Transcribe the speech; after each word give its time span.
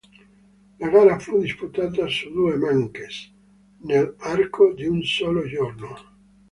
La 0.79 0.87
gara 0.89 1.19
fu 1.19 1.37
disputata 1.39 2.07
su 2.07 2.31
due 2.31 2.57
"manches" 2.57 3.31
nell'arco 3.81 4.73
di 4.73 4.87
un 4.87 5.03
solo 5.03 5.45
giorno. 5.47 5.95